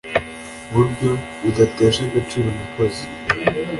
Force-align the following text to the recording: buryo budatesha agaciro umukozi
buryo 0.73 1.09
budatesha 1.41 2.01
agaciro 2.05 2.45
umukozi 2.49 3.03